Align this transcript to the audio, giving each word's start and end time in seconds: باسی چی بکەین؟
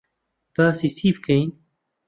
باسی 0.55 0.87
چی 0.97 1.07
بکەین؟ 1.15 1.49